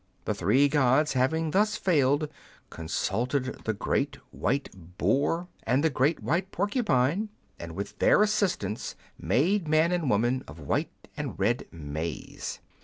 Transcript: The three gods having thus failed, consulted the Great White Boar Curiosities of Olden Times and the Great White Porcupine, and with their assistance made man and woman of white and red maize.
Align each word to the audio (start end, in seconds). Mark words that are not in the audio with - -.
The 0.25 0.33
three 0.33 0.67
gods 0.67 1.13
having 1.13 1.51
thus 1.51 1.75
failed, 1.77 2.27
consulted 2.71 3.59
the 3.65 3.73
Great 3.73 4.15
White 4.31 4.67
Boar 4.97 5.45
Curiosities 5.45 5.45
of 5.45 5.51
Olden 5.51 5.51
Times 5.51 5.75
and 5.75 5.83
the 5.83 5.89
Great 5.95 6.23
White 6.23 6.51
Porcupine, 6.51 7.29
and 7.59 7.71
with 7.75 7.99
their 7.99 8.23
assistance 8.23 8.95
made 9.19 9.67
man 9.67 9.91
and 9.91 10.09
woman 10.09 10.43
of 10.47 10.57
white 10.59 11.07
and 11.15 11.37
red 11.39 11.67
maize. 11.71 12.61